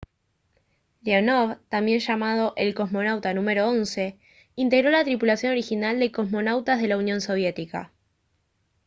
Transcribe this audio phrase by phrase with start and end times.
[1.03, 4.17] leonov también llamado el «cosmonauta n.º 11»
[4.55, 7.91] integró la tripulación original de cosmonautas de la unión soviética